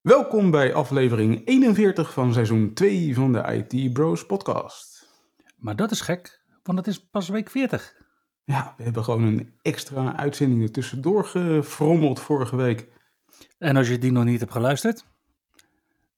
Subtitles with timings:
[0.00, 5.08] Welkom bij aflevering 41 van seizoen 2 van de IT Bros podcast.
[5.56, 7.94] Maar dat is gek, want het is pas week 40.
[8.44, 12.88] Ja, we hebben gewoon een extra uitzending er tussendoor gefrommeld vorige week.
[13.58, 15.06] En als je die nog niet hebt geluisterd,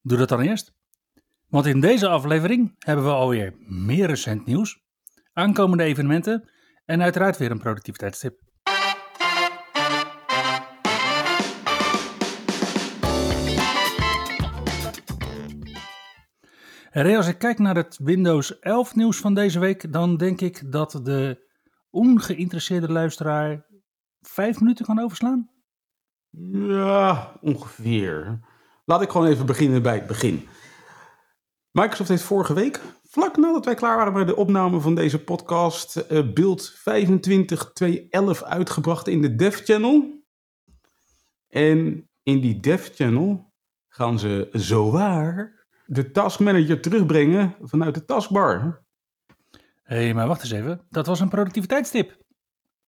[0.02, 0.74] doe dat dan eerst.
[1.48, 4.82] Want in deze aflevering hebben we alweer meer recent nieuws,
[5.32, 6.48] aankomende evenementen
[6.84, 8.41] en uiteraard weer een productiviteitstip.
[16.92, 20.72] En als ik kijk naar het Windows 11 nieuws van deze week, dan denk ik
[20.72, 21.48] dat de
[21.90, 23.66] ongeïnteresseerde luisteraar
[24.20, 25.50] vijf minuten kan overslaan.
[26.52, 28.40] Ja, ongeveer.
[28.84, 30.48] Laat ik gewoon even beginnen bij het begin.
[31.70, 35.96] Microsoft heeft vorige week, vlak nadat wij klaar waren met de opname van deze podcast,
[35.96, 40.24] uh, Build 25.2.11 uitgebracht in de Dev Channel.
[41.48, 43.52] En in die Dev Channel
[43.88, 48.84] gaan ze zowaar de Task Manager terugbrengen vanuit de taskbar.
[49.82, 50.80] Hé, hey, maar wacht eens even.
[50.90, 52.16] Dat was een productiviteitstip.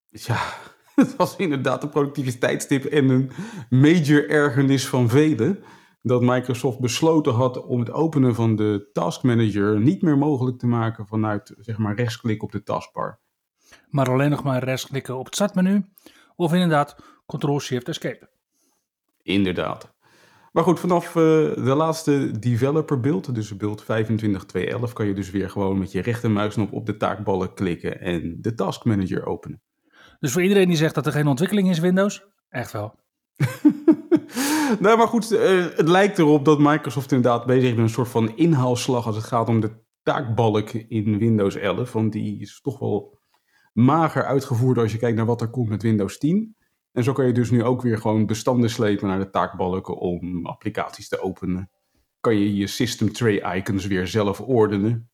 [0.08, 0.42] Ja,
[0.94, 3.30] het was inderdaad een productiviteitstip en een
[3.70, 5.64] major ergernis van velen.
[6.02, 10.66] Dat Microsoft besloten had om het openen van de Task Manager niet meer mogelijk te
[10.66, 13.20] maken vanuit zeg maar rechtsklik op de taskbar.
[13.88, 15.84] Maar alleen nog maar rechtsklikken op het startmenu
[16.36, 18.28] of inderdaad Ctrl-Shift-Escape.
[19.22, 19.93] Inderdaad.
[20.54, 25.50] Maar goed, vanaf uh, de laatste developer build, dus build 25.2.11, kan je dus weer
[25.50, 29.62] gewoon met je rechtermuisknop op de taakballen klikken en de Task Manager openen.
[30.20, 32.94] Dus voor iedereen die zegt dat er geen ontwikkeling is Windows, echt wel.
[34.80, 38.08] nou, maar goed, uh, het lijkt erop dat Microsoft inderdaad bezig is met een soort
[38.08, 39.70] van inhaalslag als het gaat om de
[40.02, 41.92] taakbalk in Windows 11.
[41.92, 43.18] Want die is toch wel
[43.72, 46.56] mager uitgevoerd als je kijkt naar wat er komt met Windows 10.
[46.94, 50.46] En zo kan je dus nu ook weer gewoon bestanden slepen naar de taakbalken om
[50.46, 51.70] applicaties te openen.
[52.20, 55.10] Kan je je system tray icons weer zelf ordenen.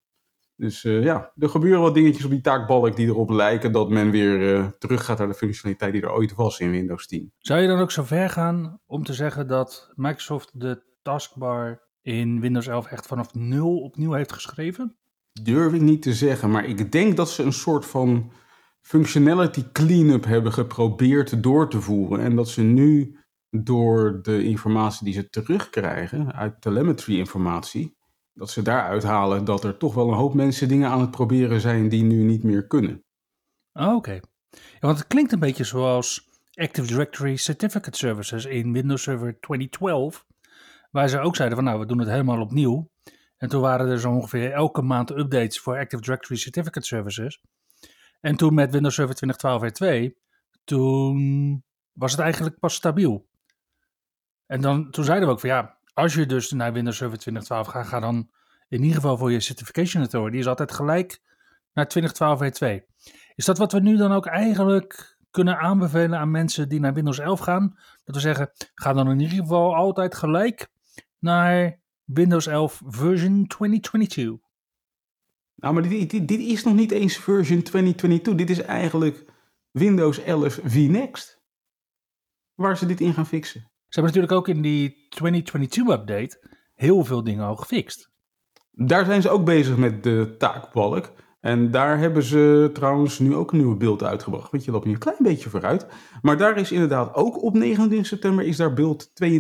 [0.56, 4.10] Dus uh, ja, er gebeuren wat dingetjes op die taakbalk die erop lijken dat men
[4.10, 7.32] weer uh, terug gaat naar de functionaliteit die er ooit was in Windows 10.
[7.38, 12.41] Zou je dan ook zo ver gaan om te zeggen dat Microsoft de taskbar in
[12.41, 14.97] Windows 11 echt vanaf nul opnieuw heeft geschreven?
[15.42, 18.32] Durf ik niet te zeggen, maar ik denk dat ze een soort van
[18.80, 22.20] functionality cleanup hebben geprobeerd door te voeren.
[22.20, 23.18] En dat ze nu
[23.50, 27.96] door de informatie die ze terugkrijgen uit telemetry informatie,
[28.32, 31.60] dat ze daaruit halen dat er toch wel een hoop mensen dingen aan het proberen
[31.60, 33.04] zijn die nu niet meer kunnen.
[33.72, 34.20] Oh, Oké.
[34.80, 40.26] Want het klinkt een beetje zoals Active Directory Certificate Services in Windows Server 2012,
[40.91, 42.91] waar ze ook zeiden van nou, we doen het helemaal opnieuw.
[43.36, 47.41] En toen waren er zo ongeveer elke maand updates voor Active Directory Certificate Services.
[48.20, 50.12] En toen met Windows Server 2012 v2,
[50.64, 53.28] toen was het eigenlijk pas stabiel.
[54.47, 57.66] En dan, toen zeiden we ook van ja, als je dus naar Windows Server 2012
[57.66, 58.30] gaat, ga dan
[58.69, 61.20] in ieder geval voor je Certification Authority, die is altijd gelijk
[61.72, 62.84] naar 2012 v2.
[63.34, 67.19] Is dat wat we nu dan ook eigenlijk kunnen aanbevelen aan mensen die naar Windows
[67.19, 67.78] 11 gaan?
[68.04, 70.69] Dat we zeggen, ga dan in ieder geval altijd gelijk
[71.19, 74.49] naar Windows 11 version 2022.
[75.60, 78.34] Nou, maar dit, dit, dit, is nog niet eens version 2022.
[78.34, 79.25] Dit is eigenlijk
[79.71, 81.41] Windows 11 vNext.
[82.54, 83.60] Waar ze dit in gaan fixen.
[83.60, 88.10] Ze hebben natuurlijk ook in die 2022-update heel veel dingen al gefixt.
[88.71, 91.12] Daar zijn ze ook bezig met de taakbalk.
[91.41, 94.50] En daar hebben ze trouwens nu ook een nieuwe beeld uitgebracht.
[94.50, 95.87] Want je loopt nu een klein beetje vooruit.
[96.22, 99.31] Maar daar is inderdaad ook op 29 september is daar beeld 22.6.21.730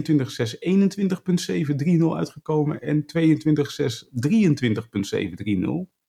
[2.14, 2.80] uitgekomen.
[2.80, 5.99] En 22.6.23.730.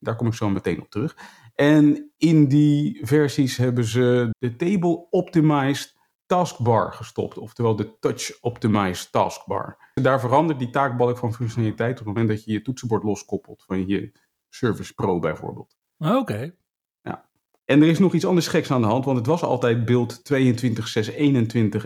[0.00, 1.16] Daar kom ik zo meteen op terug.
[1.54, 5.96] En in die versies hebben ze de Table Optimized
[6.26, 7.38] Taskbar gestopt.
[7.38, 9.90] Oftewel de Touch Optimized Taskbar.
[9.94, 13.86] Daar verandert die taakbalk van functionaliteit op het moment dat je je toetsenbord loskoppelt van
[13.86, 14.12] je
[14.48, 15.76] Service Pro bijvoorbeeld.
[15.98, 16.54] Oké.
[17.02, 17.28] Ja.
[17.64, 20.32] En er is nog iets anders geks aan de hand, want het was altijd beeld
[20.32, 20.38] 22.6.21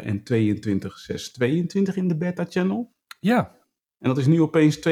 [0.04, 2.94] en 22.6.22 in de beta channel.
[3.20, 3.58] Ja.
[4.00, 4.82] En dat is nu opeens 22.621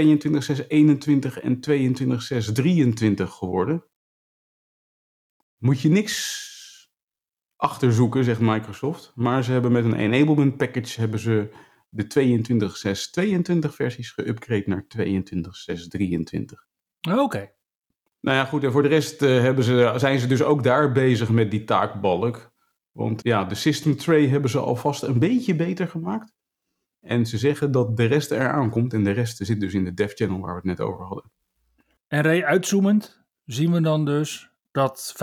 [1.42, 3.84] en 22.623 geworden.
[5.56, 6.46] Moet je niks
[7.56, 9.12] achterzoeken, zegt Microsoft.
[9.14, 11.50] Maar ze hebben met een enablement package hebben ze
[11.88, 12.04] de
[13.64, 15.08] 22.6.22 versies geüpgrade naar 22.6.23.
[17.18, 17.52] Oké.
[18.20, 18.64] Nou ja, goed.
[18.64, 21.64] En voor de rest eh, hebben ze, zijn ze dus ook daar bezig met die
[21.64, 22.52] taakbalk.
[22.92, 26.36] Want ja, de system tray hebben ze alvast een beetje beter gemaakt.
[27.08, 28.92] En ze zeggen dat de rest eraan komt.
[28.92, 31.30] En de rest zit dus in de dev channel waar we het net over hadden.
[32.08, 35.14] En Ray, uitzoomend zien we dan dus dat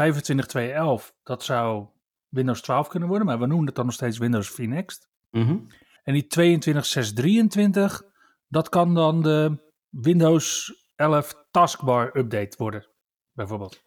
[1.10, 1.88] 25.2.11, dat zou
[2.30, 3.28] Windows 12 kunnen worden.
[3.28, 5.10] Maar we noemen het dan nog steeds Windows 4 Next.
[5.32, 5.58] Mhm.
[6.04, 8.02] En die 22.6.23,
[8.48, 9.58] dat kan dan de
[9.90, 12.88] Windows 11 taskbar update worden,
[13.32, 13.84] bijvoorbeeld.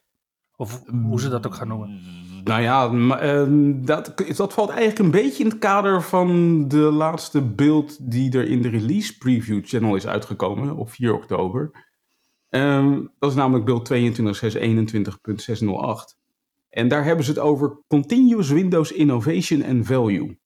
[0.57, 2.01] Of hoe ze dat ook gaan noemen.
[2.49, 6.77] Nou ja, maar, ehm, dat, dat valt eigenlijk een beetje in het kader van de
[6.77, 11.87] laatste beeld die er in de release preview channel is uitgekomen op 4 oktober.
[12.49, 16.17] Ehm, dat is namelijk beeld 22.621.608.
[16.71, 20.39] En daar hebben ze het over Continuous Windows Innovation and Value.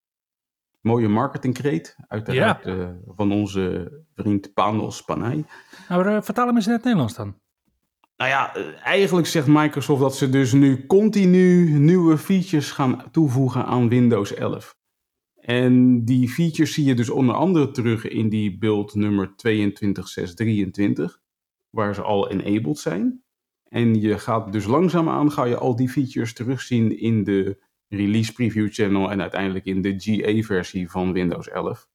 [0.81, 5.45] Mooie marketingkreet, uiteraard eh, van onze vriend Panos Panay.
[5.89, 7.42] Nou, uh, vertaal hem eens in het Nederlands dan.
[8.23, 13.65] Nou ja, eh, eigenlijk zegt Microsoft dat ze dus nu continu nieuwe features gaan toevoegen
[13.65, 14.77] aan Windows 11.
[15.35, 21.21] En die features zie je dus onder andere terug in die build nummer 22.623,
[21.71, 23.23] waar ze al enabled zijn.
[23.69, 28.73] En je gaat dus langzaamaan ga je al die features terugzien in de release preview
[28.73, 31.89] channel en uiteindelijk in de GA-versie van Windows 11.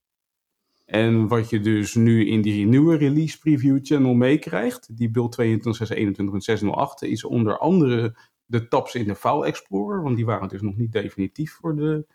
[0.87, 7.09] En wat je dus nu in die nieuwe release preview channel meekrijgt, die build 22.621.608,
[7.09, 10.91] is onder andere de tabs in de File Explorer, want die waren dus nog niet
[10.91, 12.05] definitief voor de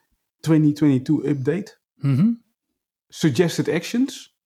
[0.40, 1.78] 2022 update.
[1.94, 2.42] Mm
[3.08, 4.36] Suggested actions,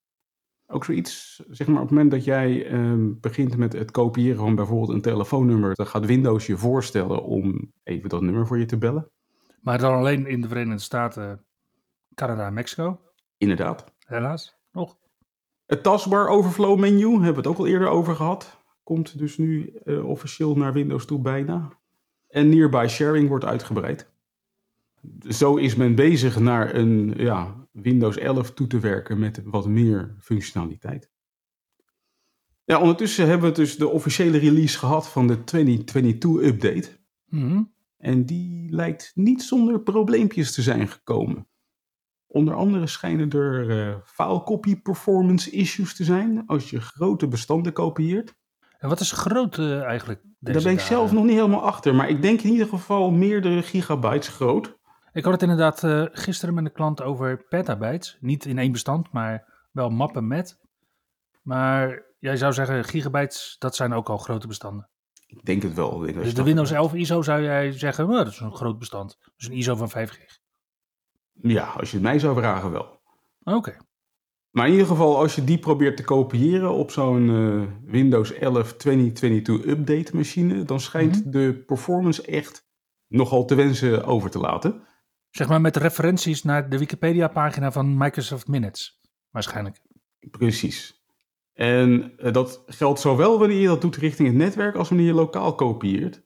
[0.66, 4.54] ook zoiets, zeg maar op het moment dat jij ehm, begint met het kopiëren van
[4.54, 8.78] bijvoorbeeld een telefoonnummer, dan gaat Windows je voorstellen om even dat nummer voor je te
[8.78, 9.10] bellen.
[9.60, 11.44] Maar dan alleen in de Verenigde Staten,
[12.14, 13.00] Canada en Mexico.
[13.36, 13.95] Inderdaad.
[14.06, 14.96] Helaas, nog.
[15.66, 18.60] Het taskbar overflow menu, hebben we het ook al eerder over gehad.
[18.82, 21.72] Komt dus nu uh, officieel naar Windows toe bijna.
[22.28, 24.10] En nearby sharing wordt uitgebreid.
[25.28, 30.14] Zo is men bezig naar een ja, Windows 11 toe te werken met wat meer
[30.20, 31.10] functionaliteit.
[32.64, 36.88] Ja, ondertussen hebben we dus de officiële release gehad van de 2022 update.
[37.28, 41.46] Mm En die lijkt niet zonder probleempjes te zijn gekomen.
[42.36, 47.72] Onder andere schijnen er uh, file copy performance issues te zijn als je grote bestanden
[47.72, 48.34] kopieert.
[48.78, 50.20] En wat is groot uh, eigenlijk?
[50.38, 53.62] Daar ben ik zelf nog niet helemaal achter, maar ik denk in ieder geval meerdere
[53.62, 54.76] gigabytes groot.
[55.12, 58.16] Ik had het inderdaad uh, gisteren met een klant over petabytes.
[58.20, 60.58] Niet in één bestand, maar wel mappen met.
[61.42, 64.88] Maar jij zou zeggen, gigabytes, dat zijn ook al grote bestanden.
[65.26, 65.98] Ik denk het wel.
[65.98, 69.18] Dus de Windows 11 ISO zou jij zeggen, oh, dat is een groot bestand.
[69.36, 70.44] Dus een ISO van 5 gig.
[71.42, 73.00] Ja, als je het mij zou vragen wel.
[73.42, 73.56] Oké.
[73.56, 73.76] Okay.
[74.50, 78.72] Maar in ieder geval, als je die probeert te kopiëren op zo'n uh, Windows 11
[78.72, 81.30] 2022 update machine, dan schijnt mm -hmm.
[81.30, 82.68] de performance echt
[83.06, 84.82] nogal te wensen over te laten.
[85.30, 89.00] Zeg maar met referenties naar de Wikipedia-pagina van Microsoft Minutes,
[89.30, 89.80] waarschijnlijk.
[90.30, 91.04] Precies.
[91.52, 95.12] En uh, dat geldt zowel wanneer je dat doet richting het netwerk als wanneer je
[95.12, 96.22] lokaal kopieert.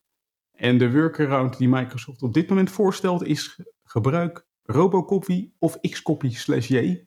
[0.52, 6.68] En de workaround die Microsoft op dit moment voorstelt is gebruik Robocopy of Xcopy slash
[6.68, 7.04] J.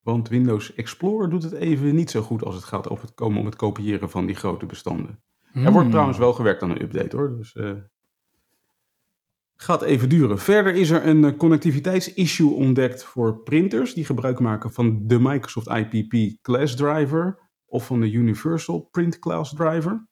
[0.00, 3.38] Want Windows Explorer doet het even niet zo goed als het gaat over het komen
[3.38, 5.22] om het kopiëren van die grote bestanden.
[5.52, 5.66] Hmm.
[5.66, 7.72] Er wordt trouwens wel gewerkt aan een update hoor, dus uh,
[9.56, 10.38] gaat even duren.
[10.38, 15.68] Verder is er een uh, connectiviteitsissue ontdekt voor printers die gebruik maken van de Microsoft
[15.68, 20.05] IPP Class Driver of van de Universal Print Class Driver.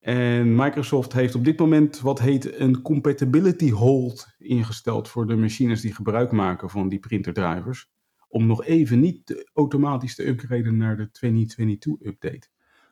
[0.00, 5.80] En Microsoft heeft op dit moment wat heet een compatibility hold ingesteld voor de machines
[5.80, 7.90] die gebruik maken van die printerdrivers.
[8.28, 12.48] Om nog even niet te, automatisch te upgraden naar de 2022 update.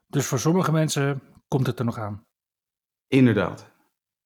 [0.07, 2.27] Dus voor sommige mensen komt het er nog aan.
[3.09, 3.75] Inderdaad.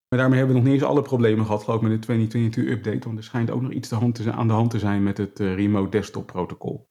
[0.07, 2.77] Maar daarmee hebben we nog niet eens alle problemen gehad, geloof ik, met de 2022
[2.77, 3.07] update.
[3.07, 5.89] Want er schijnt ook nog iets aan de hand te zijn met het uh, remote
[5.89, 6.89] desktop protocol.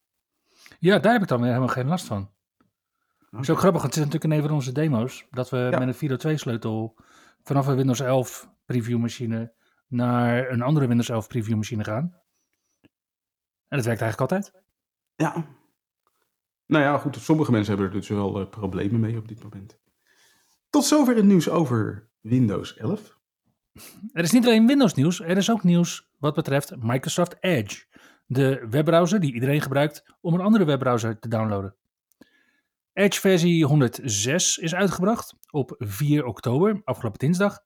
[0.79, 2.31] Ja, daar heb ik dan weer helemaal geen last van.
[3.39, 5.79] Is ook grappig, het is natuurlijk in een van onze demo's, dat we ja.
[5.79, 6.97] met een 402 sleutel
[7.43, 9.55] vanaf een Windows 11 preview machine
[9.89, 12.15] naar een andere Windows 11 preview machine gaan.
[13.69, 14.63] En dat werkt eigenlijk altijd.
[15.15, 15.47] Ja.
[16.67, 19.79] Nou ja, goed, sommige mensen hebben er dus wel uh, problemen mee op dit moment.
[20.71, 23.19] Tot zover het nieuws over Windows 11.
[24.13, 27.85] Er is niet alleen Windows nieuws, er is ook nieuws wat betreft Microsoft Edge.
[28.27, 31.77] De webbrowser die iedereen gebruikt om een andere webbrowser te downloaden.
[33.01, 37.59] Edge versie 106 is uitgebracht op 4 oktober, afgelopen dinsdag.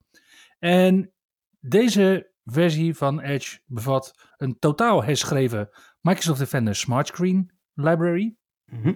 [0.59, 1.13] En
[1.61, 5.69] deze versie van Edge bevat een totaal herschreven
[6.01, 8.37] Microsoft Defender Smart Screen Library.
[8.67, 8.95] Mhm.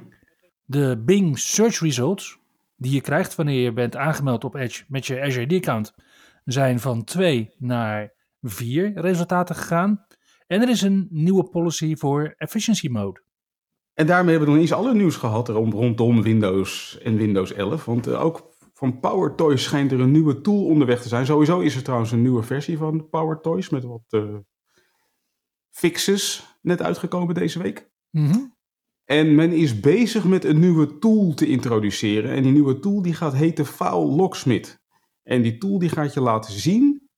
[0.64, 2.38] De Bing Search Results,
[2.76, 5.94] die je krijgt wanneer je bent aangemeld op Edge met je Azure AD-account,
[6.44, 10.06] zijn van 2 naar 4 resultaten gegaan.
[10.46, 13.26] En er is een nieuwe policy voor Efficiency Mode.
[13.98, 17.84] En daarmee hebben we nog eens alle nieuws gehad rond, rondom Windows en Windows 11.
[17.84, 21.26] Want eh, ook van PowerToys schijnt er een nieuwe tool onderweg te zijn.
[21.26, 24.36] Sowieso is er trouwens een nieuwe versie van PowerToys met wat eh,
[25.70, 27.90] fixes net uitgekomen deze week.
[28.10, 28.38] Mhm.
[29.04, 32.30] En men is bezig met een nieuwe tool te introduceren.
[32.30, 34.80] En die nieuwe tool die gaat heten File Locksmith.
[35.22, 37.08] En die tool die gaat je laten zien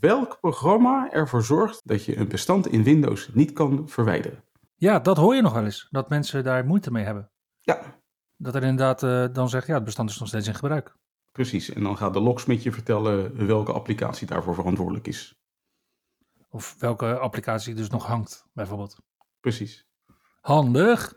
[0.00, 4.45] welk programma ervoor zorgt dat je een bestand in Windows niet kan verwijderen.
[4.76, 7.30] Ja, dat hoor je nog wel eens, dat mensen daar moeite mee hebben.
[7.60, 8.00] Ja,
[8.36, 10.96] Dat er inderdaad eh, dan zegt, ja, het bestand is nog steeds in gebruik.
[11.32, 11.70] precies.
[11.70, 15.34] En dan gaat de locksmith je vertellen welke applicatie daarvoor verantwoordelijk is.
[16.48, 18.98] Of welke applicatie dus nog hangt, bijvoorbeeld.
[19.40, 19.86] Precies.
[20.40, 21.14] Handig.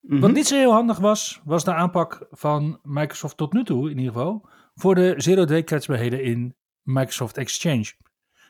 [0.00, 0.20] Mhm.
[0.20, 3.98] Wat niet zo heel handig was, was de aanpak van Microsoft tot nu toe in
[3.98, 7.92] ieder geval voor de zero-day kwetsbaarheden in Microsoft Exchange.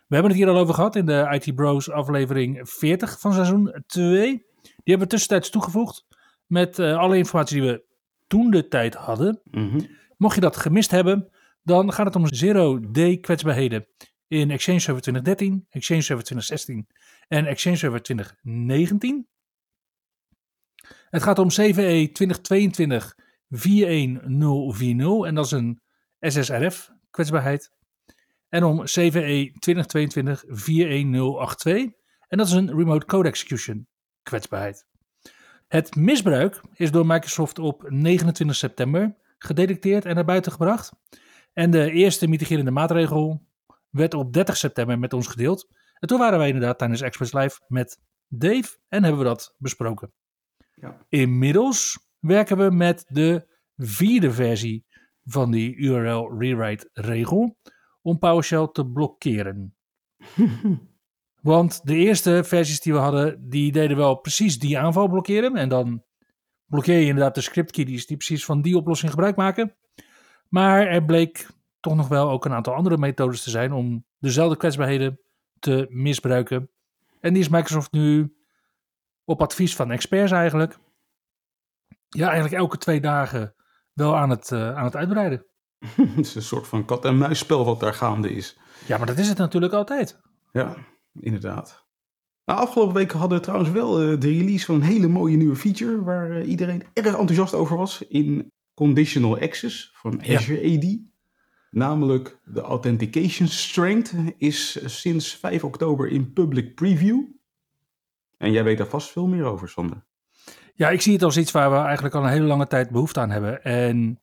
[0.06, 3.82] We hebben het hier al over gehad in de IT Bros aflevering 40 van seizoen
[3.86, 4.26] 2.
[4.26, 4.44] Die
[4.74, 6.06] hebben we tussentijds toegevoegd
[6.46, 7.84] met eh, alle informatie die we
[8.26, 9.40] toen de tijd hadden.
[9.44, 9.80] Mhm.
[10.16, 11.30] Mocht je dat gemist hebben,
[11.62, 13.86] dan gaat het om zero-day kwetsbaarheden
[14.28, 16.86] in Exchange Server 2013, Exchange Server 2016
[17.28, 19.28] en Exchange Server 2019.
[21.10, 23.16] Het gaat om CVE 2022
[23.48, 25.80] 41040 en dat is een
[26.20, 27.72] SSRF kwetsbaarheid.
[28.48, 31.94] En om CVE 2022 41082
[32.28, 33.88] en dat is een Remote Code Execution
[34.22, 34.86] kwetsbaarheid.
[35.68, 40.92] Het misbruik is door Microsoft op 29 september gedetecteerd en naar buiten gebracht.
[41.52, 43.46] En de eerste mitigerende maatregel
[43.90, 45.68] werd op 30 september met ons gedeeld.
[45.98, 50.12] En toen waren wij inderdaad tijdens Express Live met Dave en hebben we dat besproken.
[50.74, 51.04] Ja.
[51.08, 54.86] Inmiddels werken we met de vierde versie
[55.24, 57.56] van die URL rewrite regel
[58.06, 59.76] om PowerShell te blokkeren.
[61.42, 65.56] Want de eerste versies die we hadden, die deden wel precies die aanval blokkeren.
[65.56, 66.04] En dan
[66.66, 69.76] blokkeer je inderdaad de scriptkiddies die precies van die oplossing gebruik maken.
[70.48, 71.46] Maar er bleek
[71.80, 75.20] toch nog wel ook een aantal andere methodes te zijn om dezelfde kwetsbaarheden
[75.58, 76.70] te misbruiken.
[77.20, 78.36] En die is Microsoft nu
[79.24, 80.78] op advies van experts eigenlijk,
[82.08, 83.54] ja, eigenlijk elke twee dagen
[83.92, 85.46] wel aan het, eh, aan het uitbreiden.
[86.16, 88.58] Het is een soort van kat-en-muisspel wat daar gaande is.
[88.86, 90.20] Ja, maar dat is het natuurlijk altijd.
[90.52, 90.76] Ja,
[91.20, 91.84] inderdaad.
[92.44, 95.56] Nou, afgelopen weken hadden we trouwens wel eh, de release van een hele mooie nieuwe
[95.56, 100.36] feature waar eh, iedereen erg enthousiast over was in Conditional Access van Ja.
[100.36, 100.98] Azure AD.
[101.70, 107.22] Namelijk de Authentication Strength is sinds 5 oktober in public preview.
[108.38, 110.04] En jij weet daar vast veel meer over, Sander.
[110.74, 113.20] Ja, ik zie het als iets waar we eigenlijk al een hele lange tijd behoefte
[113.20, 113.64] aan hebben.
[113.64, 114.20] En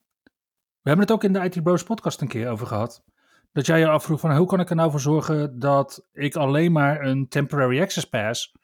[0.84, 3.04] we hebben het ook in de IT Bros podcast een keer over gehad.
[3.52, 6.72] Dat jij je afvroeg van hoe kan ik er nou voor zorgen dat ik alleen
[6.72, 8.56] maar een temporary access pass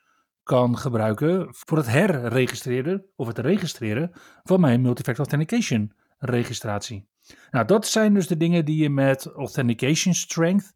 [0.43, 4.11] kan gebruiken voor het herregistreren of het registreren
[4.43, 7.07] van mijn multifactor authentication registratie.
[7.51, 10.73] Nou, dat zijn dus de dingen die je met authentication strength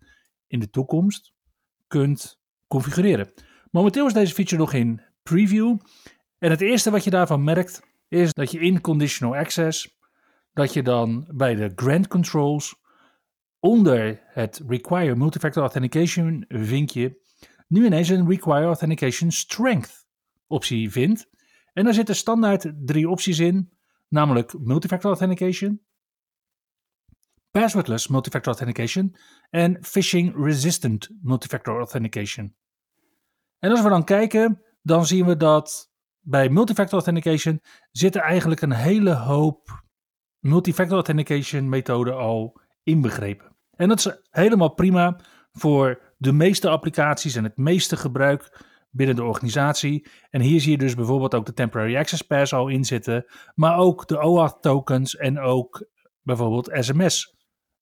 [0.47, 1.33] in de toekomst
[1.87, 3.33] kunt configureren.
[3.71, 5.77] Momenteel is deze feature nog in preview.
[6.37, 9.97] En het eerste wat je daarvan merkt is dat je in conditional access,
[10.53, 12.75] dat je dan bij de grant controls
[13.59, 17.21] onder het require multifactor authentication vinkje
[17.67, 20.07] nu ineens een require authentication strength
[20.47, 21.29] optie vindt.
[21.73, 23.73] En daar zitten standaard drie opties in,
[24.07, 25.81] namelijk multifactor authentication,
[27.51, 29.15] passwordless multifactor authentication
[29.49, 32.55] en phishing resistant multifactor authentication.
[33.59, 38.71] En als we dan kijken, dan zien we dat bij multifactor authentication zitten eigenlijk een
[38.71, 39.83] hele hoop
[40.43, 43.55] multifactor authentication methoden al inbegrepen.
[43.75, 45.19] En dat is helemaal prima
[45.51, 50.07] voor de meeste applicaties en het meeste gebruik binnen de organisatie.
[50.29, 53.77] En hier zie je dus bijvoorbeeld ook de Temporary Access Pass al in zitten, maar
[53.77, 55.87] ook de OAuth tokens en ook
[56.21, 57.35] bijvoorbeeld SMS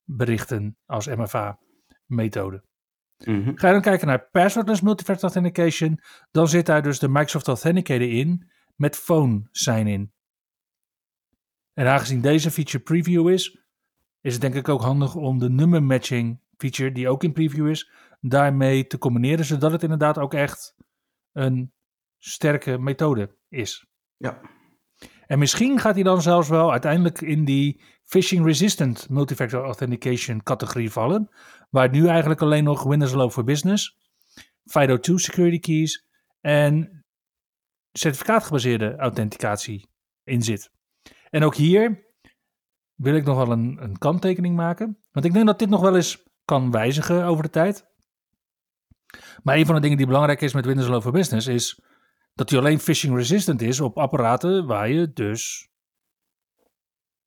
[0.03, 1.59] berichten als MFA
[2.05, 2.63] methode.
[3.25, 3.51] Mhm.
[3.55, 5.99] Ga je dan kijken naar passwordless multifactor authentication,
[6.31, 10.13] dan zit daar dus de Microsoft Authenticator in met phone sign-in.
[11.81, 13.57] En aangezien deze feature preview is,
[14.21, 17.67] is het denk ik ook handig om de number matching feature, die ook in preview
[17.69, 20.75] is, daarmee te combineren, zodat het inderdaad ook echt
[21.31, 21.73] een
[22.17, 23.87] sterke methode is.
[24.17, 24.41] Ja.
[25.25, 30.91] En misschien gaat hij dan zelfs wel uiteindelijk in die phishing resistant multifactor authentication categorie
[30.91, 31.29] vallen,
[31.69, 33.97] waar nu eigenlijk alleen nog Windows Hello for Business,
[34.69, 36.07] FIDO2 security keys
[36.41, 37.03] en
[37.91, 39.89] certificaatgebaseerde authenticatie
[40.23, 40.71] in zit.
[41.31, 42.05] En ook hier
[42.95, 44.97] wil ik nog wel een, een kanttekening maken.
[45.11, 47.89] Want ik denk dat dit nog wel eens kan wijzigen over de tijd.
[49.43, 51.79] Maar een van de dingen die belangrijk is met Windows for Business is
[52.33, 55.69] dat hij alleen phishing resistant is op apparaten waar je dus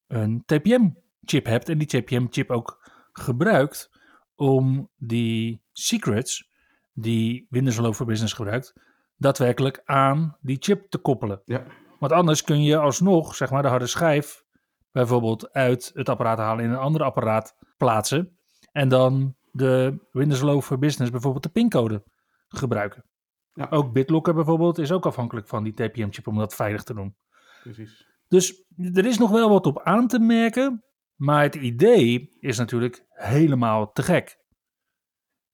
[0.06, 3.90] een TPM-chip hebt en die TPM-chip ook gebruikt
[4.34, 6.50] om die secrets
[6.92, 8.73] die Windows for Business gebruikt,
[9.16, 11.42] daadwerkelijk aan die chip te koppelen.
[11.44, 11.66] Ja.
[12.04, 14.44] Want anders kun je alsnog, zeg maar, de harde schijf
[14.92, 18.38] bijvoorbeeld uit het apparaat halen in een ander apparaat plaatsen
[18.73, 22.04] en dan de Windows Hello for Business bijvoorbeeld de pincode
[22.49, 23.04] gebruiken.
[23.52, 23.66] Ja.
[23.70, 27.16] Ook BitLocker bijvoorbeeld is ook afhankelijk van die TPM-chip om dat veilig te doen.
[27.62, 28.06] Precies.
[28.28, 30.84] Dus er is nog wel wat op aan te merken,
[31.14, 34.38] maar het idee is natuurlijk helemaal te gek.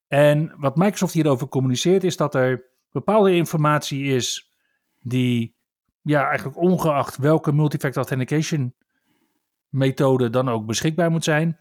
[0.07, 4.55] En wat Microsoft hierover communiceert is dat er bepaalde informatie is
[4.99, 5.59] die
[6.01, 8.75] ja, eigenlijk ongeacht welke multifactor authentication
[9.69, 11.59] methode dan ook beschikbaar moet zijn,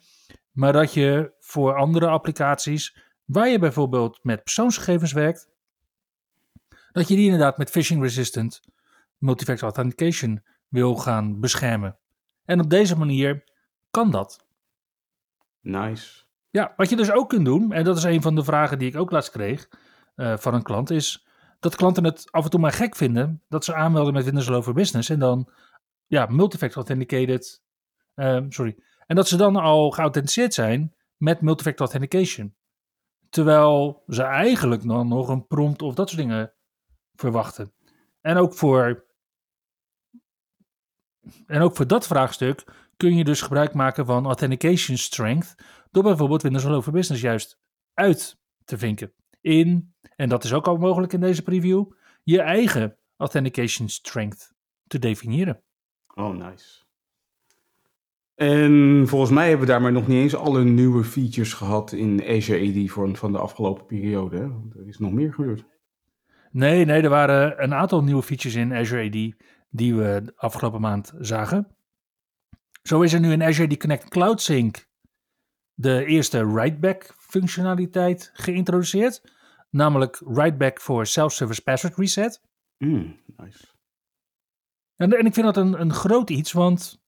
[0.51, 5.49] maar dat je voor andere applicaties waar je bijvoorbeeld met persoonsgegevens werkt,
[6.93, 8.61] dat je die inderdaad met phishing resistant
[9.19, 11.99] multifactor authentication wil gaan beschermen.
[12.45, 13.45] En op deze manier
[13.91, 14.47] kan dat.
[15.61, 16.25] Nice.
[16.51, 18.89] Ja, wat je dus ook kunt doen, en dat is een van de vragen die
[18.89, 19.69] ik ook laatst kreeg
[20.17, 21.27] uh, van een klant, is
[21.61, 24.63] dat klanten het af en toe maar gek vinden dat ze aanmelden met Windows Hello
[24.63, 25.51] for Business en dan
[26.07, 27.63] ja, multifactor authenticated,
[28.15, 28.77] uh, sorry,
[29.07, 32.55] en dat ze dan al geauthenticeerd zijn met multifactor authentication.
[33.29, 36.53] Terwijl ze eigenlijk dan nog een prompt of dat soort dingen
[37.15, 37.73] verwachten.
[38.21, 39.05] En ook voor,
[41.47, 42.65] en ook voor dat vraagstuk
[42.97, 45.55] kun je dus gebruik maken van authentication strength
[45.91, 47.59] door bijvoorbeeld Windows Hello for Business juist
[47.95, 49.13] uit te vinken.
[49.41, 49.90] In,
[50.21, 51.85] en dat is ook al mogelijk in deze preview,
[52.23, 54.55] je eigen authentication strength
[54.87, 55.63] te definiëren.
[56.15, 56.83] Oh, nice.
[58.35, 62.23] En volgens mij hebben we daar maar nog niet eens alle nieuwe features gehad in
[62.27, 64.37] Azure AD van, van de afgelopen periode.
[64.37, 64.49] Hè?
[64.49, 65.65] Want er is nog meer gebeurd.
[66.51, 70.81] Nee, nee, er waren een aantal nieuwe features in Azure AD die we de afgelopen
[70.81, 71.69] maand zagen.
[72.83, 74.87] Zo is er nu in Azure AD Connect Cloud Sync
[75.75, 79.39] de eerste write-back functionaliteit geïntroduceerd.
[79.71, 82.41] Namelijk write-back voor self-service password reset.
[82.79, 83.65] Mm, nice.
[84.97, 87.03] En, en ik vind dat een, een groot iets, want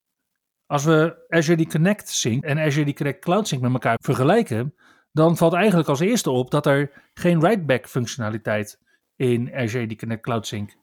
[0.66, 4.74] als we Azure Connect Sync en Azure Connect Cloud Sync met elkaar vergelijken,
[5.12, 8.80] dan valt eigenlijk als eerste op dat er geen write-back functionaliteit
[9.16, 10.76] in Azure Connect Cloud Sync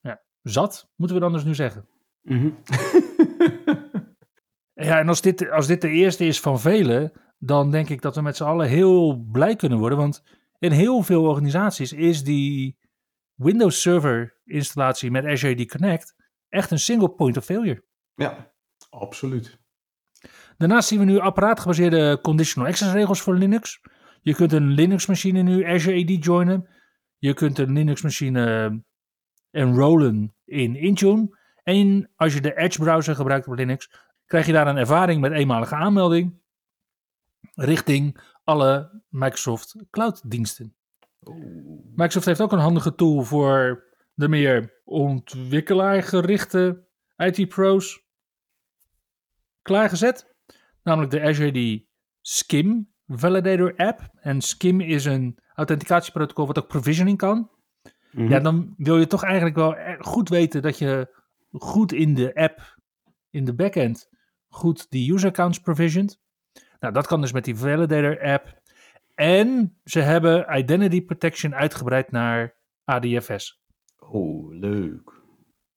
[0.00, 1.88] ja, zat, moeten we dan dus nu zeggen.
[2.22, 2.56] Mm
[4.82, 8.14] Ja, en als dit, als dit de eerste is van velen, dan denk ik dat
[8.14, 9.98] we met z'n allen heel blij kunnen worden.
[9.98, 10.22] Want
[10.58, 12.78] in heel veel organisaties is die
[13.34, 16.14] Windows Server installatie met Azure AD Connect
[16.48, 17.84] echt een single point of failure.
[18.14, 18.52] Ja,
[18.90, 19.58] absoluut.
[20.56, 23.80] Daarnaast zien we nu apparaatgebaseerde conditional access regels voor Linux.
[24.20, 26.68] Je kunt een Linux machine nu Azure AD joinen.
[27.18, 28.82] Je kunt een Linux machine
[29.50, 31.38] enrollen in Intune.
[31.62, 33.90] En als je de Edge browser gebruikt op Linux,
[34.26, 36.40] krijg je daar een ervaring met eenmalige aanmelding
[37.54, 40.74] richting alle Microsoft Cloud diensten.
[41.94, 48.04] Microsoft heeft ook een handige tool voor de meer ontwikkelaargerichte IT-pro's
[49.62, 50.34] klaargezet.
[50.82, 51.56] Namelijk de Azure AD
[52.20, 54.10] Skim Validator app.
[54.14, 57.36] En Skim is een authenticatieprotocol wat ook provisioning kan.
[57.36, 57.48] Mm
[58.10, 58.28] -hmm.
[58.28, 61.14] Ja, dan wil je toch eigenlijk wel goed weten dat je
[61.50, 62.78] goed in de app,
[63.30, 64.08] in de backend,
[64.48, 66.24] goed die user accounts provisioned.
[66.80, 68.60] Nou, dat kan dus met die Validator app.
[69.14, 73.62] En ze hebben Identity Protection uitgebreid naar ADFS.
[73.98, 75.12] Oh, leuk.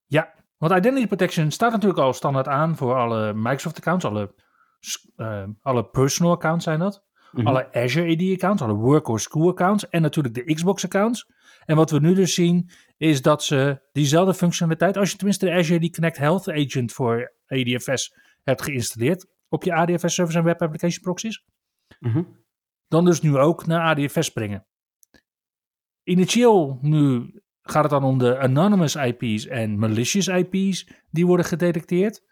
[0.06, 4.34] Ja, want Identity Protection staat natuurlijk al standaard aan voor alle Microsoft accounts, alle,
[5.18, 7.04] uh, alle personal accounts zijn dat.
[7.32, 7.48] Mm -hmm.
[7.48, 11.32] Alle Azure AD accounts, alle work or school accounts en natuurlijk de Xbox accounts.
[11.66, 15.52] En wat we nu dus zien is dat ze diezelfde functionaliteit, als je tenminste de
[15.52, 20.62] Azure AD Connect Health Agent voor ADFS hebt geïnstalleerd op je ADFS Service en Web
[20.62, 21.44] Application Proxies,
[22.00, 22.44] mm -hmm.
[22.88, 24.68] dan dus nu ook naar ADFS brengen.
[26.04, 32.28] Initieel nu gaat het dan om de anonymous IP's en malicious IP's die worden gedetecteerd.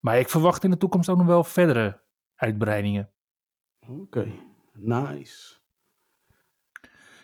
[0.00, 2.02] Maar ik verwacht in de toekomst ook nog wel verdere
[2.34, 3.10] uitbreidingen.
[3.80, 4.40] Oké, okay.
[4.72, 5.58] nice.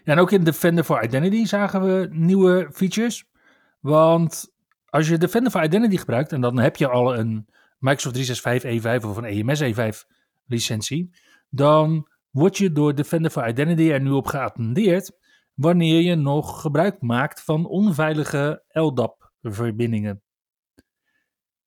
[0.05, 3.31] Ja, en ook in Defender for Identity zagen we nieuwe features.
[3.81, 4.55] Want
[4.87, 7.49] als je Defender for Identity gebruikt, en dan heb je al een
[7.83, 10.09] Microsoft 365 E5 of een EMS E5
[10.47, 11.15] licentie,
[11.49, 15.19] dan word je door Defender for Identity er nu op geattendeerd
[15.55, 20.23] wanneer je nog gebruik maakt van onveilige LDAP-verbindingen.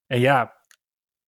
[0.07, 0.53] En ja,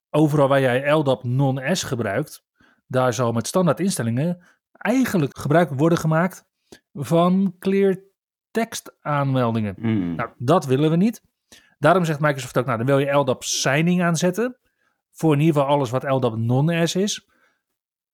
[0.10, 2.46] overal waar jij LDAP non-S gebruikt,
[2.86, 6.46] daar zal met standaard instellingen eigenlijk gebruik worden gemaakt
[6.94, 8.00] van clear
[8.52, 9.76] text aanmeldingen.
[9.78, 10.16] Mm.
[10.16, 11.22] Nou, dat willen we niet.
[11.78, 14.58] Daarom zegt Microsoft ook, nou, dan wil je LDAP signing aanzetten.
[15.18, 17.30] Voor in ieder geval alles wat LDAP non-S is.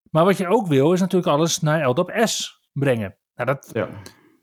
[0.10, 3.18] Maar wat je ook wil, is natuurlijk alles naar LDAP S brengen.
[3.36, 3.90] Nou, dat ja.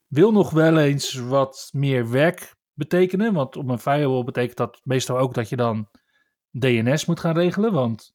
[0.07, 3.33] wil nog wel eens wat meer werk betekenen.
[3.33, 5.89] Want op een firewall betekent dat meestal ook dat je dan
[6.59, 7.73] DNS moet gaan regelen.
[7.73, 8.15] Want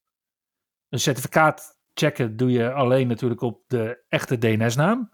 [0.89, 5.09] een certificaat checken doe je alleen natuurlijk op de echte DNS-naam.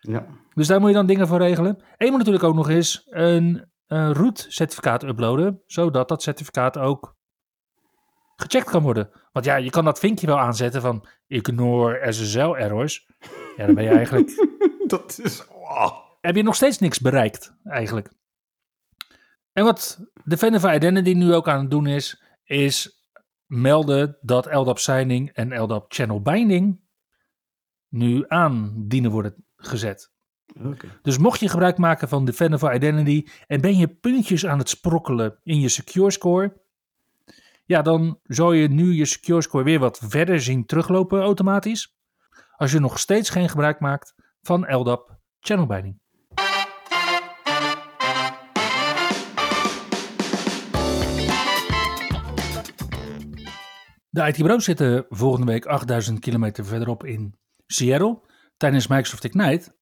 [0.00, 0.26] ja.
[0.54, 1.76] Dus daar moet je dan dingen voor regelen.
[1.76, 6.78] En je moet natuurlijk ook nog eens een, een root certificaat uploaden, zodat dat certificaat
[6.78, 7.16] ook
[8.44, 9.10] gecheckt kan worden.
[9.32, 13.06] Want ja, je kan dat vinkje wel aanzetten van ignore SSL errors.
[13.56, 14.30] Ja, dan ben je eigenlijk,
[14.86, 15.44] Dat is...
[16.20, 18.12] heb je nog steeds niks bereikt eigenlijk.
[19.52, 23.04] En wat Defender for Identity nu ook aan het doen is, is
[23.46, 26.80] melden dat LDAP signing en LDAP channel binding
[27.88, 30.12] nu aan dienen worden gezet.
[30.64, 30.88] Oké.
[31.02, 34.68] Dus mocht je gebruik maken van Defender for Identity en ben je puntjes aan het
[34.68, 36.63] sprokkelen in je secure score,
[37.64, 41.96] ja, dan zal je nu je secure score weer wat verder zien teruglopen automatisch.
[42.56, 46.02] Als je nog steeds geen gebruik maakt van LDAP channel binding.
[54.08, 58.20] De IT Bros zitten volgende week 8000 kilometer verderop in Seattle
[58.56, 59.76] tijdens Microsoft Ignite.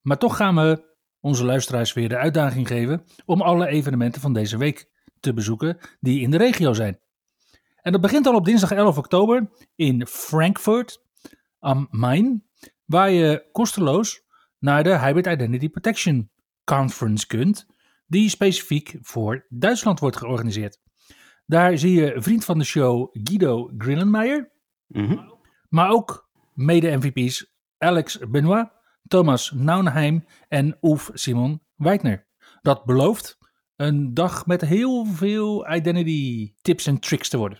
[0.00, 4.56] Maar toch gaan we onze luisteraars weer de uitdaging geven om alle evenementen van deze
[4.56, 4.90] week
[5.24, 6.98] te bezoeken die in de regio zijn.
[7.82, 11.02] En dat begint al op dinsdag 11 oktober in Frankfurt
[11.58, 12.44] am Main,
[12.84, 14.22] waar je kosteloos
[14.58, 16.30] naar de Hybrid Identity Protection
[16.64, 17.66] Conference kunt,
[18.06, 20.78] die specifiek voor Duitsland wordt georganiseerd.
[21.46, 24.52] Daar zie je vriend van de show Guido Grillenmeijer,
[24.86, 25.18] Mhm.
[25.68, 28.68] maar ook mede-MVP's Alex Benoit,
[29.08, 32.26] Thomas Naunheim en Oef Simon Weidner.
[32.62, 33.38] Dat belooft
[33.76, 37.58] een dag met heel veel identity tips en tricks te worden.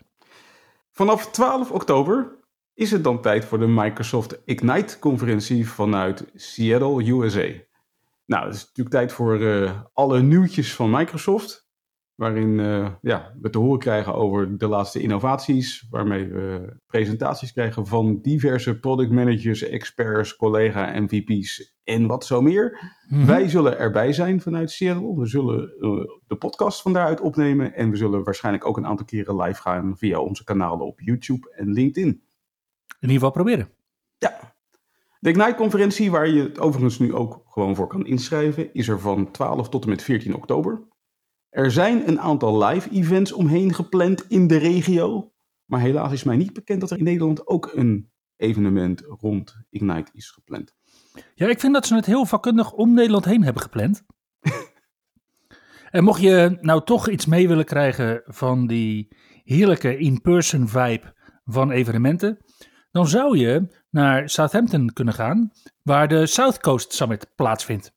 [0.90, 2.38] Vanaf 12 oktober
[2.74, 7.48] is het dan tijd voor de Microsoft Ignite-conferentie vanuit Seattle, USA.
[8.26, 11.63] Nou, het is natuurlijk tijd voor eh, alle nieuwtjes van Microsoft.
[12.14, 15.86] Waarin eh, ja, we te horen krijgen over de laatste innovaties.
[15.90, 22.92] Waarmee we presentaties krijgen van diverse product managers, experts, collega, MVP's en wat zo meer.
[23.08, 23.26] Mhm.
[23.26, 25.16] Wij zullen erbij zijn vanuit Seattle.
[25.16, 25.90] We zullen eh,
[26.26, 27.74] de podcast van daaruit opnemen.
[27.74, 31.52] En we zullen waarschijnlijk ook een aantal keren live gaan via onze kanalen op YouTube
[31.56, 32.08] en LinkedIn.
[32.08, 33.68] In ieder geval proberen.
[34.18, 34.56] Ja.
[35.20, 39.30] De Ignite-conferentie, waar je het overigens nu ook gewoon voor kan inschrijven, is er van
[39.30, 40.82] 12 tot en met 14 oktober.
[41.54, 45.32] Er zijn een aantal live events omheen gepland in de regio.
[45.64, 50.10] Maar helaas is mij niet bekend dat er in Nederland ook een evenement rond Ignite
[50.12, 50.74] is gepland.
[51.34, 54.02] Ja, ik vind dat ze het heel vakkundig om Nederland heen hebben gepland.
[55.90, 61.14] en mocht je nou toch iets mee willen krijgen van die heerlijke in-person vibe
[61.44, 62.38] van evenementen,
[62.90, 65.50] dan zou je naar Southampton kunnen gaan,
[65.82, 67.92] waar de South Coast Summit plaatsvindt.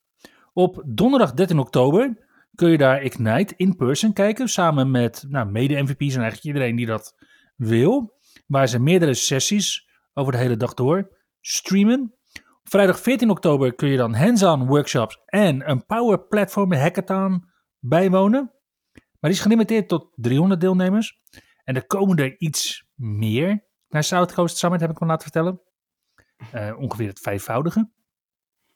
[0.54, 2.26] Op donderdag 13 oktober
[2.58, 6.86] kun je daar Ignite in person kijken, samen met nou, mede-MVP's en eigenlijk iedereen die
[6.86, 7.15] dat
[7.56, 8.17] wil,
[8.48, 12.15] waar ze meerdere sessies over de hele dag door streamen.
[12.63, 18.52] Vrijdag 14 oktober kun je dan hands-on workshops en een Power Platform hackathon bijwonen.
[18.93, 21.22] Maar die is gelimiteerd tot 300 deelnemers.
[21.63, 25.62] En er komen er iets meer naar South Coast Summit, heb ik me laten vertellen.
[26.52, 27.89] Eh, ongeveer het vijfvoudige.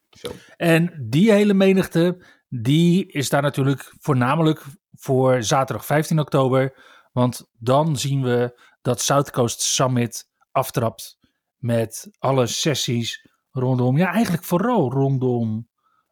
[0.10, 0.32] Zo.
[0.58, 6.78] En die hele menigte, die is daar natuurlijk voornamelijk voor zaterdag 15 oktober.
[7.12, 11.18] Want dan zien we dat South Coast Summit aftrapt
[11.58, 15.70] met alle sessies rondom, ja eigenlijk vooral rondom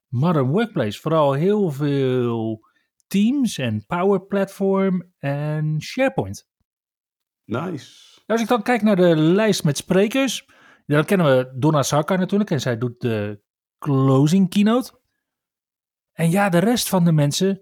[0.07, 0.99] Modern Workplace.
[0.99, 2.67] Vooral heel veel
[3.07, 6.47] Teams en Power Platform en SharePoint.
[7.45, 8.21] Nice.
[8.25, 10.45] Als ik dan kijk naar de lijst met sprekers,
[10.85, 13.41] dan kennen we Donna Sarkar natuurlijk en zij doet de
[13.77, 14.98] closing keynote.
[16.19, 17.61] En ja, de rest van de mensen,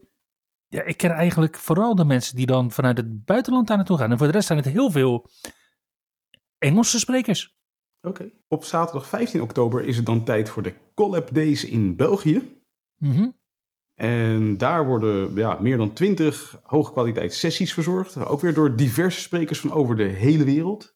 [0.67, 4.11] ja, ik ken eigenlijk vooral de mensen die dan vanuit het buitenland daar naartoe gaan.
[4.11, 5.29] En voor de rest zijn het heel veel
[6.57, 7.57] Engelse sprekers.
[8.01, 8.31] Oké.
[8.47, 12.61] Op zaterdag 15 oktober is het dan tijd voor de Collab Days in België.
[12.97, 13.29] Mhm.
[13.93, 18.17] En daar worden ja, meer dan 20 hoogkwaliteit sessies verzorgd.
[18.17, 20.95] Ook weer door diverse sprekers van over de hele wereld.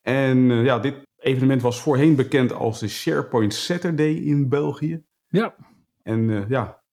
[0.00, 5.04] En eh, ja, dit evenement was voorheen bekend als de SharePoint Saturday in België.
[5.26, 5.56] Ja,
[6.02, 6.84] En eh, ja,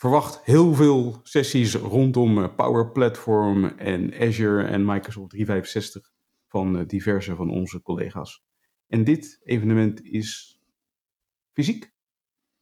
[0.00, 6.12] verwacht heel veel sessies rondom eh, Power Platform en Azure en Microsoft 365
[6.46, 8.42] van eh, diverse van onze collega's.
[8.86, 10.60] En dit evenement is
[11.52, 11.92] fysiek.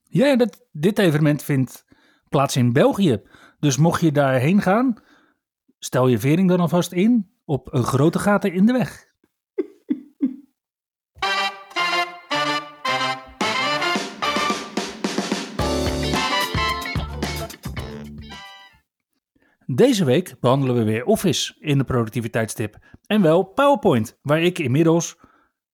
[0.02, 1.84] Ja, dat, dit evenement vindt
[2.28, 3.22] plaats in België.
[3.58, 5.02] Dus mocht je daarheen gaan,
[5.78, 9.06] stel je vering dan alvast in op een grote gaten in de weg.
[19.70, 22.78] Deze week behandelen we weer Office in de productiviteitstip.
[23.06, 25.16] En wel PowerPoint, waar ik inmiddels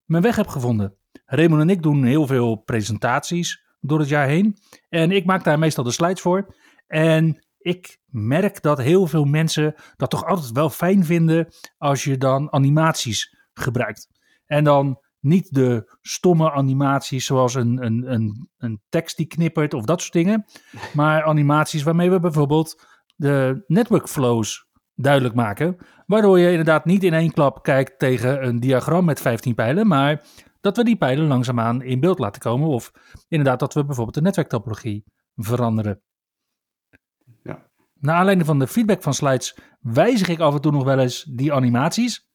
[0.04, 0.96] mijn weg heb gevonden.
[1.24, 4.56] Raymond en ik doen heel veel presentaties door het jaar heen.
[4.88, 6.54] En ik maak daar meestal de slides voor.
[6.86, 12.18] En ik merk dat heel veel mensen dat toch altijd wel fijn vinden als je
[12.18, 14.08] dan animaties gebruikt.
[14.46, 19.84] En dan niet de stomme animaties zoals een, een, een, een tekst die knippert of
[19.84, 20.44] dat soort dingen.
[20.94, 25.76] Maar animaties waarmee we bijvoorbeeld de network flows duidelijk maken.
[26.06, 30.26] Waardoor je inderdaad niet in één klap kijkt tegen een diagram met 15 pijlen, maar
[30.60, 32.68] dat we die pijlen langzaamaan in beeld laten komen.
[32.68, 32.92] Of
[33.28, 35.04] inderdaad dat we bijvoorbeeld de netwerktopologie
[35.36, 36.02] veranderen.
[37.42, 37.70] Ja.
[37.94, 41.22] Naar aanleiding van de feedback van slides wijzig ik af en toe nog wel eens
[41.22, 42.28] die animaties.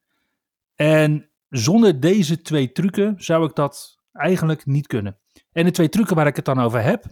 [0.76, 5.20] En zonder deze twee trucken zou ik dat eigenlijk niet kunnen.
[5.52, 7.06] En de twee trucken waar ik het dan over heb,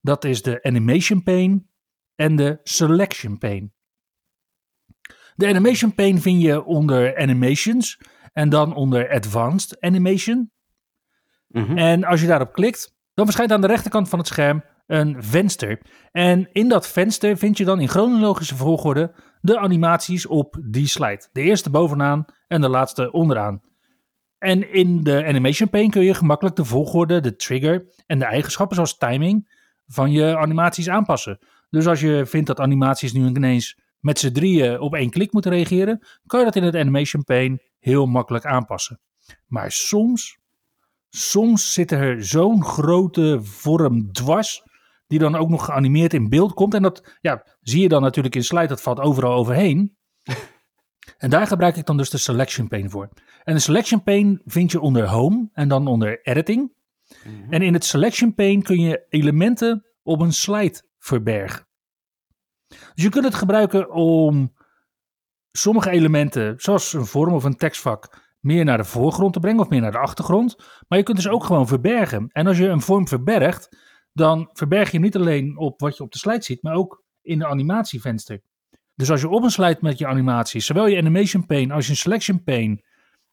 [0.00, 1.62] dat is de animation pane
[2.20, 3.70] en de selection pane.
[5.34, 8.00] De animation pane vind je onder animations
[8.32, 10.50] en dan onder advanced animation.
[11.48, 11.78] Mhm.
[11.78, 15.80] En als je daarop klikt, dan verschijnt aan de rechterkant van het scherm een venster.
[16.12, 21.28] En in dat venster vind je dan in chronologische volgorde de animaties op die slide.
[21.32, 23.62] De eerste bovenaan en de laatste onderaan.
[24.38, 28.76] En in de animation pane kun je gemakkelijk de volgorde, de trigger en de eigenschappen
[28.76, 31.38] zoals timing van je animaties aanpassen.
[31.70, 35.52] Dus als je vindt dat animaties nu ineens met z'n drieën op één klik moeten
[35.52, 39.00] reageren, kan je dat in het animation pane heel makkelijk aanpassen.
[39.46, 40.38] Maar soms,
[41.08, 44.62] soms zit er zo'n grote vorm dwars,
[45.06, 46.74] die dan ook nog geanimeerd in beeld komt.
[46.74, 49.94] En dat ja, zie je dan natuurlijk in slide, dat valt overal overheen.
[51.18, 53.08] En daar gebruik ik dan dus de selection pane voor.
[53.44, 56.72] En de selection pane vind je onder home en dan onder editing.
[57.24, 57.52] Mhm.
[57.52, 61.66] En in het selection pane kun je elementen op een slide verbergen.
[62.68, 64.52] Dus je kunt het gebruiken om
[65.52, 69.68] sommige elementen, zoals een vorm of een tekstvak, meer naar de voorgrond te brengen of
[69.68, 70.56] meer naar de achtergrond.
[70.88, 72.28] Maar je kunt dus ook gewoon verbergen.
[72.32, 73.76] En als je een vorm verbergt,
[74.12, 77.04] dan verberg je hem niet alleen op wat je op de slide ziet, maar ook
[77.22, 78.40] in de animatievenster.
[78.94, 81.94] Dus als je op een slide met je animatie, zowel je animation pane als je
[81.94, 82.82] selection pane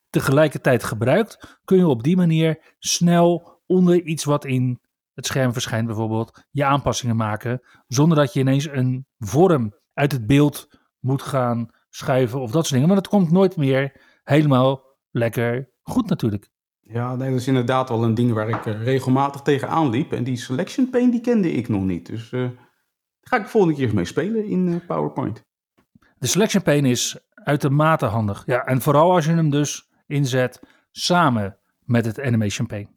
[0.09, 4.79] tegelijkertijd gebruikt, kun je op die manier snel onder iets wat in
[5.17, 10.27] het scherm verschijnt bijvoorbeeld, je aanpassingen maken, zonder dat je ineens een vorm uit het
[10.27, 10.67] beeld
[10.99, 12.87] moet gaan schuiven of dat soort dingen.
[12.87, 16.49] Want het komt nooit meer helemaal lekker goed natuurlijk.
[16.79, 20.11] Ja, nee, dat is inderdaad wel een ding waar ik eh, regelmatig tegenaan liep.
[20.11, 22.05] En die selection pane, die kende ik nog niet.
[22.05, 22.51] Dus eh, daar
[23.21, 25.43] ga ik de volgende keer eens mee spelen in eh, PowerPoint.
[26.17, 28.43] De selection pane is uitermate handig.
[28.45, 32.96] Ja, en vooral als je hem dus inzet samen met het animation pane.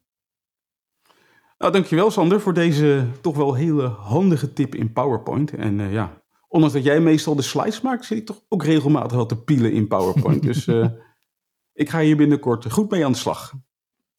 [1.61, 5.53] Nou, dankjewel Sander voor deze toch wel hele handige tip in PowerPoint.
[5.55, 9.11] En eh, ja, ondanks dat jij meestal de slides maakt, zit ik toch ook regelmatig
[9.11, 10.43] wel te pielen in PowerPoint.
[10.43, 10.87] dus eh,
[11.83, 13.53] ik ga hier binnenkort goed mee aan de slag.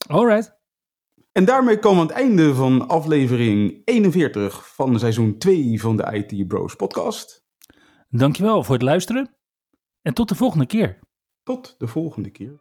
[0.06, 0.60] Alright.
[1.32, 6.12] En daarmee komen we aan het einde van aflevering 41 van seizoen 2 van de
[6.12, 7.44] IT Bros podcast.
[8.08, 9.36] Dankjewel voor het luisteren.
[10.02, 10.98] En tot de volgende keer.
[11.42, 12.60] Tot de volgende keer.